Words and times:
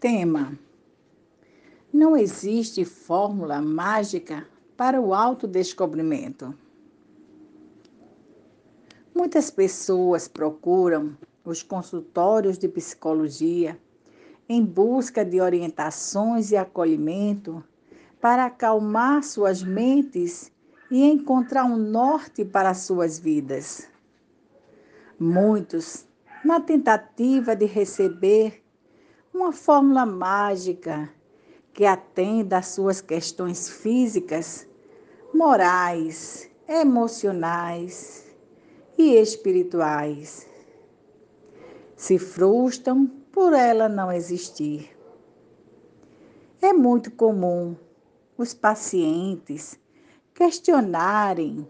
Tema: 0.00 0.56
Não 1.92 2.16
existe 2.16 2.84
fórmula 2.84 3.60
mágica 3.60 4.46
para 4.76 5.00
o 5.00 5.12
autodescobrimento. 5.12 6.54
Muitas 9.12 9.50
pessoas 9.50 10.28
procuram 10.28 11.18
os 11.44 11.64
consultórios 11.64 12.56
de 12.58 12.68
psicologia 12.68 13.76
em 14.48 14.64
busca 14.64 15.24
de 15.24 15.40
orientações 15.40 16.52
e 16.52 16.56
acolhimento 16.56 17.64
para 18.20 18.44
acalmar 18.44 19.24
suas 19.24 19.64
mentes 19.64 20.52
e 20.92 21.02
encontrar 21.02 21.64
um 21.64 21.76
norte 21.76 22.44
para 22.44 22.72
suas 22.72 23.18
vidas. 23.18 23.88
Muitos, 25.18 26.06
na 26.44 26.60
tentativa 26.60 27.56
de 27.56 27.66
receber 27.66 28.62
uma 29.38 29.52
fórmula 29.52 30.04
mágica 30.04 31.08
que 31.72 31.86
atenda 31.86 32.58
às 32.58 32.66
suas 32.66 33.00
questões 33.00 33.68
físicas, 33.68 34.66
morais, 35.32 36.50
emocionais 36.68 38.26
e 38.98 39.14
espirituais. 39.14 40.44
Se 41.94 42.18
frustram 42.18 43.06
por 43.30 43.52
ela 43.52 43.88
não 43.88 44.10
existir. 44.10 44.90
É 46.60 46.72
muito 46.72 47.12
comum 47.12 47.76
os 48.36 48.52
pacientes 48.52 49.78
questionarem 50.34 51.68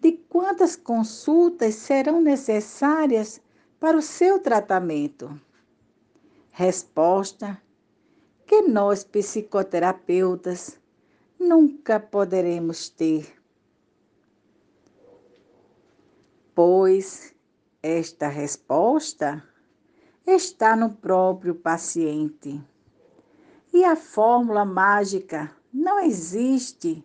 de 0.00 0.12
quantas 0.28 0.74
consultas 0.74 1.76
serão 1.76 2.20
necessárias 2.20 3.40
para 3.78 3.96
o 3.96 4.02
seu 4.02 4.40
tratamento. 4.40 5.40
Resposta 6.56 7.60
que 8.46 8.62
nós 8.62 9.02
psicoterapeutas 9.02 10.78
nunca 11.36 11.98
poderemos 11.98 12.88
ter. 12.88 13.42
Pois 16.54 17.34
esta 17.82 18.28
resposta 18.28 19.42
está 20.24 20.76
no 20.76 20.90
próprio 20.90 21.56
paciente. 21.56 22.62
E 23.72 23.84
a 23.84 23.96
fórmula 23.96 24.64
mágica 24.64 25.50
não 25.72 25.98
existe, 25.98 27.04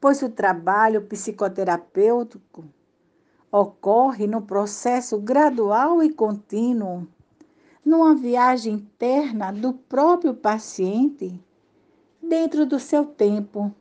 pois 0.00 0.20
o 0.20 0.28
trabalho 0.28 1.02
psicoterapêutico 1.02 2.64
ocorre 3.52 4.26
no 4.26 4.42
processo 4.42 5.16
gradual 5.20 6.02
e 6.02 6.12
contínuo 6.12 7.06
numa 7.84 8.14
viagem 8.14 8.74
interna 8.74 9.52
do 9.52 9.74
próprio 9.74 10.34
paciente 10.34 11.38
dentro 12.22 12.64
do 12.64 12.80
seu 12.80 13.04
tempo. 13.04 13.74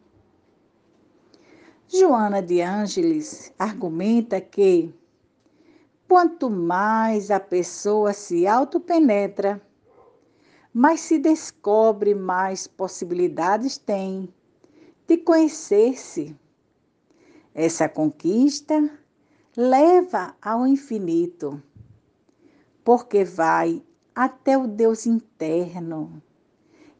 Joana 1.87 2.41
de 2.41 2.59
Ângeles 2.61 3.53
argumenta 3.57 4.41
que 4.41 4.93
quanto 6.07 6.49
mais 6.49 7.31
a 7.31 7.39
pessoa 7.39 8.13
se 8.13 8.45
autopenetra, 8.45 9.61
mais 10.73 10.99
se 11.01 11.17
descobre, 11.17 12.13
mais 12.13 12.67
possibilidades 12.67 13.77
tem 13.77 14.33
de 15.07 15.17
conhecer-se. 15.17 16.35
Essa 17.53 17.87
conquista 17.87 18.89
leva 19.55 20.35
ao 20.41 20.65
infinito, 20.65 21.61
porque 22.83 23.23
vai 23.23 23.83
até 24.15 24.57
o 24.57 24.67
Deus 24.67 25.05
interno, 25.05 26.21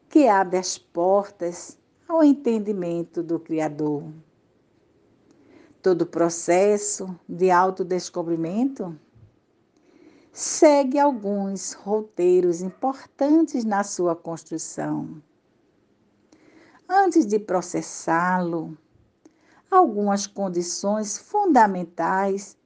que 0.08 0.28
abre 0.28 0.58
as 0.58 0.76
portas 0.76 1.78
ao 2.08 2.22
entendimento 2.22 3.22
do 3.22 3.38
Criador. 3.38 4.04
Todo 5.80 6.06
processo 6.06 7.18
de 7.28 7.50
autodescobrimento 7.50 8.98
segue 10.32 10.98
alguns 10.98 11.72
roteiros 11.74 12.60
importantes 12.60 13.64
na 13.64 13.84
sua 13.84 14.16
construção. 14.16 15.22
Antes 16.88 17.24
de 17.26 17.38
processá-lo, 17.38 18.76
algumas 19.70 20.26
condições 20.26 21.16
fundamentais 21.16 22.56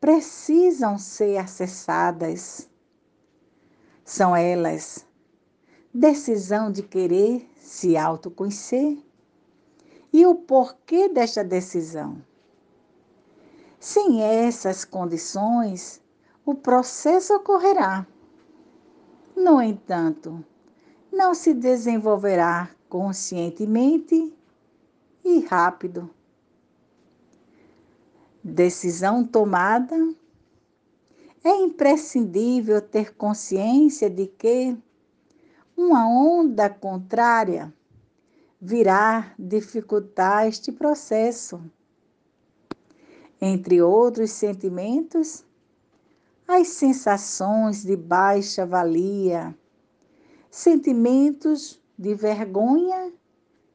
precisam 0.00 0.98
ser 0.98 1.38
acessadas 1.38 2.68
são 4.04 4.36
elas 4.36 5.06
decisão 5.92 6.70
de 6.70 6.82
querer 6.82 7.48
se 7.56 7.96
autoconhecer 7.96 8.98
e 10.12 10.26
o 10.26 10.34
porquê 10.34 11.08
desta 11.08 11.42
decisão. 11.42 12.22
Sem 13.78 14.22
essas 14.22 14.84
condições, 14.84 16.02
o 16.44 16.54
processo 16.54 17.34
ocorrerá. 17.34 18.06
No 19.36 19.62
entanto, 19.62 20.44
não 21.12 21.34
se 21.34 21.54
desenvolverá 21.54 22.70
conscientemente 22.88 24.32
e 25.24 25.40
rápido. 25.40 26.10
Decisão 28.42 29.24
tomada 29.24 29.96
é 31.44 31.54
imprescindível 31.56 32.80
ter 32.80 33.14
consciência 33.14 34.08
de 34.08 34.26
que 34.26 34.74
uma 35.76 36.08
onda 36.08 36.70
contrária 36.70 37.72
virá 38.60 39.34
dificultar 39.38 40.46
este 40.48 40.72
processo. 40.72 41.60
Entre 43.38 43.82
outros 43.82 44.30
sentimentos, 44.30 45.44
as 46.48 46.68
sensações 46.68 47.84
de 47.84 47.94
baixa 47.94 48.64
valia, 48.64 49.54
sentimentos 50.50 51.78
de 51.98 52.14
vergonha 52.14 53.12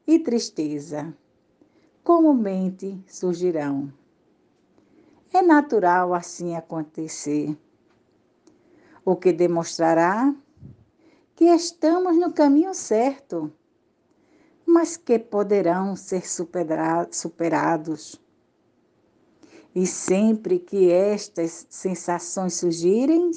e 0.06 0.18
tristeza 0.18 1.14
comumente 2.02 3.00
surgirão. 3.06 3.92
É 5.32 5.42
natural 5.42 6.12
assim 6.12 6.56
acontecer, 6.56 7.56
o 9.04 9.14
que 9.14 9.32
demonstrará 9.32 10.34
que 11.36 11.44
estamos 11.44 12.16
no 12.16 12.32
caminho 12.32 12.74
certo, 12.74 13.50
mas 14.66 14.96
que 14.96 15.18
poderão 15.18 15.94
ser 15.96 16.24
superados. 16.26 18.20
E 19.74 19.86
sempre 19.86 20.58
que 20.58 20.90
estas 20.90 21.64
sensações 21.70 22.54
surgirem, 22.54 23.30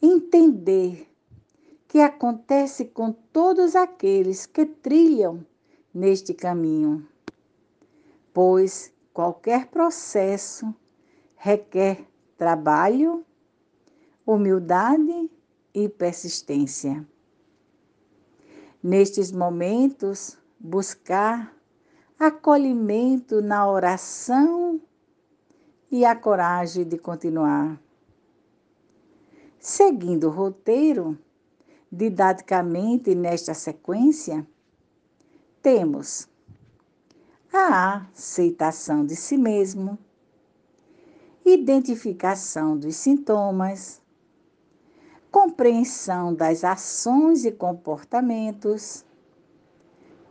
entender 0.00 1.08
que 1.88 2.00
acontece 2.00 2.84
com 2.84 3.12
todos 3.12 3.74
aqueles 3.74 4.46
que 4.46 4.66
trilham 4.66 5.44
neste 5.92 6.34
caminho, 6.34 7.08
pois 8.32 8.92
qualquer 9.20 9.66
processo 9.66 10.74
requer 11.36 12.06
trabalho, 12.38 13.22
humildade 14.24 15.30
e 15.74 15.90
persistência. 15.90 17.06
Nestes 18.82 19.30
momentos, 19.30 20.38
buscar 20.58 21.54
acolhimento 22.18 23.42
na 23.42 23.70
oração 23.70 24.80
e 25.90 26.02
a 26.02 26.16
coragem 26.16 26.88
de 26.88 26.96
continuar. 26.96 27.78
Seguindo 29.58 30.28
o 30.28 30.30
roteiro, 30.30 31.18
didaticamente 31.92 33.14
nesta 33.14 33.52
sequência, 33.52 34.46
temos 35.60 36.26
a 37.52 38.06
aceitação 38.12 39.04
de 39.04 39.16
si 39.16 39.36
mesmo, 39.36 39.98
identificação 41.44 42.76
dos 42.76 42.94
sintomas, 42.94 44.00
compreensão 45.32 46.32
das 46.32 46.62
ações 46.62 47.44
e 47.44 47.50
comportamentos, 47.50 49.04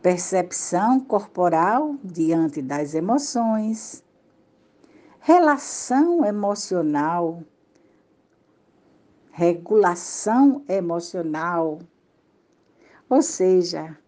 percepção 0.00 0.98
corporal 1.00 1.94
diante 2.02 2.62
das 2.62 2.94
emoções, 2.94 4.02
relação 5.20 6.24
emocional, 6.24 7.42
regulação 9.30 10.64
emocional, 10.66 11.80
ou 13.10 13.20
seja, 13.20 13.98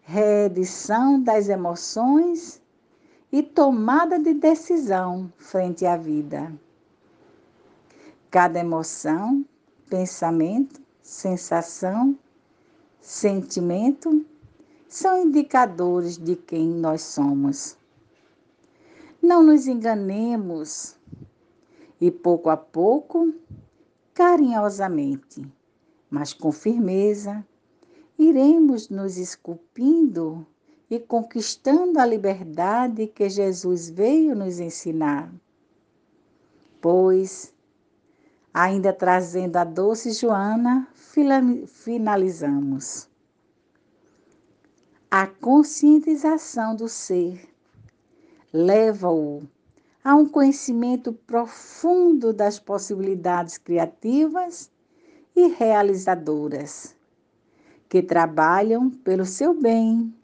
reedição 0.00 1.22
das 1.22 1.48
emoções 1.48 2.61
e 3.32 3.42
tomada 3.42 4.18
de 4.18 4.34
decisão 4.34 5.32
frente 5.38 5.86
à 5.86 5.96
vida. 5.96 6.52
Cada 8.30 8.60
emoção, 8.60 9.44
pensamento, 9.88 10.80
sensação 11.02 12.16
sentimento 13.00 14.24
são 14.88 15.22
indicadores 15.24 16.16
de 16.16 16.36
quem 16.36 16.68
nós 16.68 17.02
somos. 17.02 17.76
Não 19.20 19.42
nos 19.42 19.66
enganemos 19.66 20.96
e 22.00 22.10
pouco 22.10 22.50
a 22.50 22.56
pouco, 22.56 23.32
carinhosamente, 24.14 25.42
mas 26.10 26.32
com 26.32 26.52
firmeza, 26.52 27.44
iremos 28.18 28.88
nos 28.88 29.16
esculpindo 29.16 30.46
e 30.92 31.00
conquistando 31.00 31.98
a 31.98 32.04
liberdade 32.04 33.06
que 33.06 33.26
Jesus 33.26 33.88
veio 33.88 34.36
nos 34.36 34.60
ensinar. 34.60 35.32
Pois, 36.82 37.50
ainda 38.52 38.92
trazendo 38.92 39.56
a 39.56 39.64
doce 39.64 40.12
Joana, 40.12 40.86
finalizamos. 41.66 43.08
A 45.10 45.26
conscientização 45.26 46.76
do 46.76 46.86
ser 46.90 47.48
leva-o 48.52 49.48
a 50.04 50.14
um 50.14 50.28
conhecimento 50.28 51.10
profundo 51.10 52.34
das 52.34 52.58
possibilidades 52.58 53.56
criativas 53.56 54.70
e 55.34 55.48
realizadoras 55.48 56.94
que 57.88 58.02
trabalham 58.02 58.90
pelo 58.90 59.24
seu 59.24 59.54
bem 59.54 60.14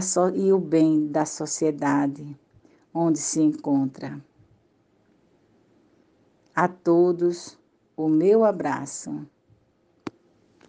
so 0.00 0.28
e 0.34 0.52
o 0.52 0.58
bem 0.58 1.06
da 1.06 1.24
sociedade 1.24 2.36
onde 2.92 3.18
se 3.18 3.40
encontra. 3.40 4.20
A 6.54 6.66
todos 6.66 7.58
o 7.96 8.08
meu 8.08 8.44
abraço. 8.44 9.26